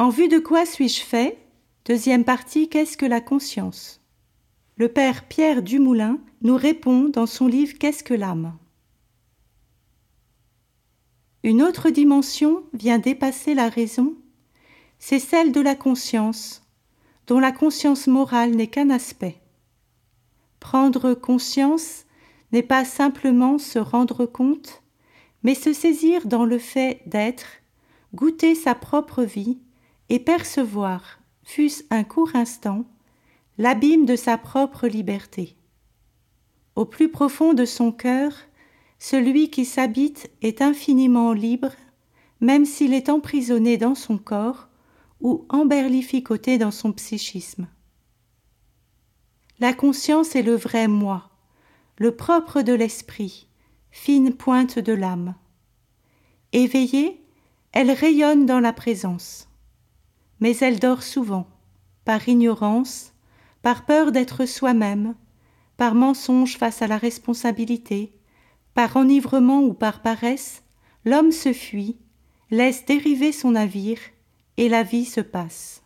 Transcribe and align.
En 0.00 0.10
vue 0.10 0.28
de 0.28 0.38
quoi 0.38 0.64
suis-je 0.64 1.00
fait? 1.00 1.36
Deuxième 1.84 2.22
partie, 2.24 2.68
qu'est-ce 2.68 2.96
que 2.96 3.04
la 3.04 3.20
conscience? 3.20 4.00
Le 4.76 4.86
père 4.86 5.24
Pierre 5.24 5.60
Dumoulin 5.60 6.20
nous 6.40 6.54
répond 6.54 7.08
dans 7.08 7.26
son 7.26 7.48
livre 7.48 7.76
Qu'est-ce 7.80 8.04
que 8.04 8.14
l'âme? 8.14 8.56
Une 11.42 11.64
autre 11.64 11.90
dimension 11.90 12.62
vient 12.74 13.00
dépasser 13.00 13.54
la 13.54 13.68
raison, 13.68 14.14
c'est 15.00 15.18
celle 15.18 15.50
de 15.50 15.60
la 15.60 15.74
conscience, 15.74 16.62
dont 17.26 17.40
la 17.40 17.50
conscience 17.50 18.06
morale 18.06 18.52
n'est 18.52 18.68
qu'un 18.68 18.90
aspect. 18.90 19.40
Prendre 20.60 21.14
conscience 21.14 22.04
n'est 22.52 22.62
pas 22.62 22.84
simplement 22.84 23.58
se 23.58 23.80
rendre 23.80 24.26
compte, 24.26 24.80
mais 25.42 25.56
se 25.56 25.72
saisir 25.72 26.28
dans 26.28 26.44
le 26.44 26.58
fait 26.58 27.02
d'être, 27.06 27.48
goûter 28.14 28.54
sa 28.54 28.76
propre 28.76 29.24
vie 29.24 29.58
et 30.08 30.18
percevoir, 30.18 31.20
fût-ce 31.44 31.84
un 31.90 32.04
court 32.04 32.30
instant, 32.34 32.84
l'abîme 33.58 34.06
de 34.06 34.16
sa 34.16 34.38
propre 34.38 34.86
liberté. 34.86 35.56
Au 36.76 36.84
plus 36.84 37.10
profond 37.10 37.54
de 37.54 37.64
son 37.64 37.92
cœur, 37.92 38.32
celui 38.98 39.50
qui 39.50 39.64
s'habite 39.64 40.30
est 40.42 40.62
infiniment 40.62 41.32
libre, 41.32 41.72
même 42.40 42.64
s'il 42.64 42.94
est 42.94 43.08
emprisonné 43.08 43.76
dans 43.76 43.94
son 43.94 44.18
corps 44.18 44.68
ou 45.20 45.44
emberlificoté 45.48 46.58
dans 46.58 46.70
son 46.70 46.92
psychisme. 46.92 47.66
La 49.60 49.72
conscience 49.72 50.36
est 50.36 50.42
le 50.42 50.54
vrai 50.54 50.86
moi, 50.86 51.30
le 51.96 52.14
propre 52.14 52.62
de 52.62 52.72
l'esprit, 52.72 53.48
fine 53.90 54.32
pointe 54.32 54.78
de 54.78 54.92
l'âme. 54.92 55.34
Éveillée, 56.52 57.20
elle 57.72 57.90
rayonne 57.90 58.46
dans 58.46 58.60
la 58.60 58.72
présence. 58.72 59.47
Mais 60.40 60.56
elle 60.58 60.78
dort 60.78 61.02
souvent, 61.02 61.46
par 62.04 62.28
ignorance, 62.28 63.12
par 63.62 63.84
peur 63.84 64.12
d'être 64.12 64.46
soi-même, 64.46 65.14
par 65.76 65.94
mensonge 65.94 66.56
face 66.56 66.82
à 66.82 66.86
la 66.86 66.98
responsabilité, 66.98 68.12
par 68.74 68.96
enivrement 68.96 69.60
ou 69.62 69.74
par 69.74 70.02
paresse, 70.02 70.62
l'homme 71.04 71.32
se 71.32 71.52
fuit, 71.52 71.96
laisse 72.50 72.84
dériver 72.84 73.32
son 73.32 73.52
navire, 73.52 74.00
et 74.56 74.68
la 74.68 74.82
vie 74.82 75.04
se 75.04 75.20
passe. 75.20 75.82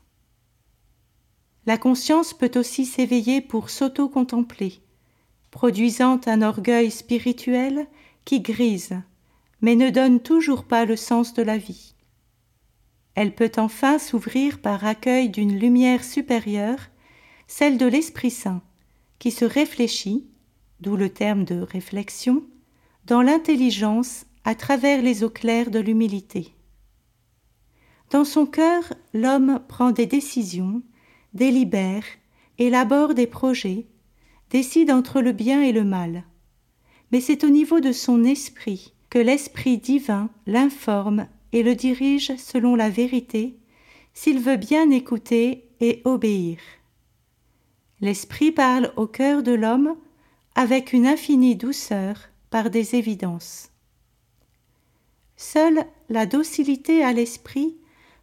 La 1.66 1.78
conscience 1.78 2.34
peut 2.34 2.50
aussi 2.56 2.86
s'éveiller 2.86 3.40
pour 3.40 3.70
s'auto-contempler, 3.70 4.80
produisant 5.50 6.20
un 6.26 6.42
orgueil 6.42 6.90
spirituel 6.90 7.86
qui 8.24 8.40
grise, 8.40 9.00
mais 9.60 9.76
ne 9.76 9.90
donne 9.90 10.20
toujours 10.20 10.64
pas 10.64 10.84
le 10.84 10.96
sens 10.96 11.34
de 11.34 11.42
la 11.42 11.58
vie. 11.58 11.94
Elle 13.14 13.34
peut 13.34 13.52
enfin 13.56 13.98
s'ouvrir 13.98 14.60
par 14.60 14.84
accueil 14.84 15.28
d'une 15.28 15.58
lumière 15.58 16.04
supérieure, 16.04 16.78
celle 17.46 17.76
de 17.76 17.86
l'Esprit 17.86 18.30
Saint, 18.30 18.62
qui 19.18 19.30
se 19.30 19.44
réfléchit, 19.44 20.26
d'où 20.80 20.96
le 20.96 21.10
terme 21.10 21.44
de 21.44 21.60
réflexion, 21.60 22.44
dans 23.04 23.22
l'intelligence 23.22 24.26
à 24.44 24.54
travers 24.54 25.02
les 25.02 25.22
eaux 25.24 25.30
claires 25.30 25.70
de 25.70 25.78
l'humilité. 25.78 26.54
Dans 28.10 28.24
son 28.24 28.46
cœur, 28.46 28.92
l'homme 29.12 29.60
prend 29.68 29.90
des 29.90 30.06
décisions, 30.06 30.82
délibère, 31.34 32.04
élabore 32.58 33.14
des 33.14 33.26
projets, 33.26 33.86
décide 34.50 34.90
entre 34.90 35.20
le 35.20 35.32
bien 35.32 35.62
et 35.62 35.72
le 35.72 35.84
mal. 35.84 36.24
Mais 37.10 37.20
c'est 37.20 37.44
au 37.44 37.48
niveau 37.48 37.80
de 37.80 37.92
son 37.92 38.24
esprit 38.24 38.92
que 39.08 39.18
l'Esprit 39.18 39.78
divin 39.78 40.30
l'informe 40.46 41.26
et 41.52 41.62
le 41.62 41.74
dirige 41.74 42.36
selon 42.36 42.74
la 42.74 42.90
vérité, 42.90 43.56
s'il 44.14 44.40
veut 44.40 44.56
bien 44.56 44.90
écouter 44.90 45.68
et 45.80 46.02
obéir. 46.04 46.58
L'Esprit 48.00 48.52
parle 48.52 48.92
au 48.96 49.06
cœur 49.06 49.42
de 49.42 49.52
l'homme 49.52 49.96
avec 50.54 50.92
une 50.92 51.06
infinie 51.06 51.56
douceur 51.56 52.16
par 52.50 52.68
des 52.68 52.94
évidences. 52.96 53.70
Seule 55.36 55.84
la 56.08 56.26
docilité 56.26 57.02
à 57.02 57.12
l'Esprit 57.12 57.76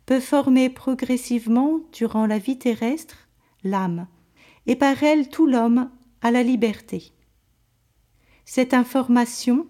peut 0.06 0.19
former 0.19 0.69
progressivement, 0.69 1.81
durant 1.91 2.25
la 2.25 2.40
vie 2.40 2.57
terrestre, 2.57 3.28
l'âme, 3.63 4.07
et 4.67 4.75
par 4.75 5.03
elle 5.03 5.29
tout 5.29 5.46
l'homme 5.46 5.90
à 6.22 6.31
la 6.31 6.44
liberté. 6.44 7.11
Cette 8.46 8.73
information 8.73 9.67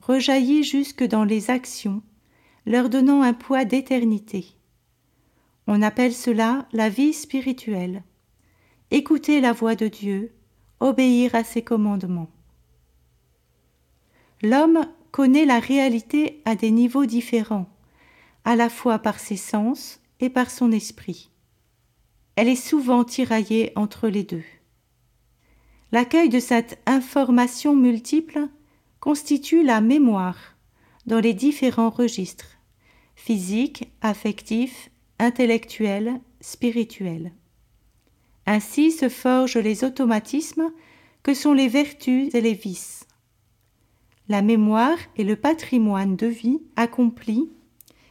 rejaillit 0.00 0.64
jusque 0.64 1.04
dans 1.04 1.24
les 1.24 1.50
actions, 1.50 2.02
leur 2.66 2.88
donnant 2.88 3.22
un 3.22 3.34
poids 3.34 3.64
d'éternité. 3.64 4.46
On 5.66 5.82
appelle 5.82 6.14
cela 6.14 6.66
la 6.72 6.88
vie 6.88 7.12
spirituelle. 7.12 8.02
Écouter 8.90 9.40
la 9.40 9.52
voix 9.52 9.74
de 9.74 9.88
Dieu, 9.88 10.34
obéir 10.80 11.34
à 11.34 11.44
ses 11.44 11.62
commandements. 11.62 12.30
L'homme 14.42 14.86
connaît 15.10 15.46
la 15.46 15.58
réalité 15.58 16.42
à 16.44 16.54
des 16.54 16.70
niveaux 16.70 17.06
différents, 17.06 17.68
à 18.44 18.56
la 18.56 18.68
fois 18.68 18.98
par 18.98 19.18
ses 19.18 19.36
sens 19.36 20.00
et 20.20 20.28
par 20.28 20.50
son 20.50 20.70
esprit. 20.72 21.30
Elle 22.36 22.48
est 22.48 22.56
souvent 22.56 23.04
tiraillée 23.04 23.72
entre 23.76 24.08
les 24.08 24.24
deux. 24.24 24.44
L'accueil 25.92 26.28
de 26.28 26.40
cette 26.40 26.80
information 26.86 27.76
multiple 27.76 28.48
constitue 29.00 29.62
la 29.62 29.80
mémoire 29.80 30.56
dans 31.06 31.20
les 31.20 31.34
différents 31.34 31.90
registres 31.90 32.53
physique, 33.16 33.92
affectif, 34.00 34.90
intellectuel, 35.18 36.20
spirituel. 36.40 37.32
Ainsi 38.46 38.92
se 38.92 39.08
forgent 39.08 39.58
les 39.58 39.84
automatismes 39.84 40.70
que 41.22 41.34
sont 41.34 41.52
les 41.52 41.68
vertus 41.68 42.34
et 42.34 42.40
les 42.40 42.54
vices. 42.54 43.06
La 44.28 44.42
mémoire 44.42 44.98
est 45.16 45.24
le 45.24 45.36
patrimoine 45.36 46.16
de 46.16 46.26
vie 46.26 46.60
accompli 46.76 47.50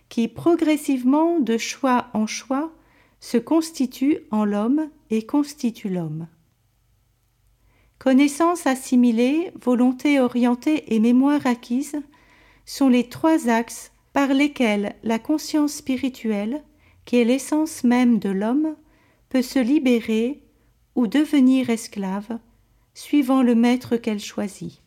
qui 0.09 0.27
progressivement, 0.27 1.39
de 1.39 1.57
choix 1.57 2.09
en 2.13 2.27
choix, 2.27 2.71
se 3.19 3.37
constitue 3.37 4.19
en 4.29 4.45
l'homme 4.45 4.89
et 5.09 5.25
constitue 5.25 5.89
l'homme. 5.89 6.27
Connaissance 7.97 8.67
assimilée, 8.67 9.51
volonté 9.59 10.19
orientée 10.19 10.93
et 10.93 10.99
mémoire 10.99 11.47
acquise 11.47 11.95
sont 12.65 12.89
les 12.89 13.09
trois 13.09 13.49
axes 13.49 13.91
par 14.13 14.33
lesquels 14.33 14.95
la 15.03 15.17
conscience 15.19 15.73
spirituelle, 15.73 16.63
qui 17.05 17.17
est 17.17 17.25
l'essence 17.25 17.83
même 17.83 18.19
de 18.19 18.29
l'homme, 18.29 18.75
peut 19.29 19.41
se 19.41 19.59
libérer 19.59 20.43
ou 20.95 21.07
devenir 21.07 21.71
esclave, 21.71 22.37
suivant 22.93 23.41
le 23.41 23.55
maître 23.55 23.97
qu'elle 23.97 24.19
choisit. 24.19 24.82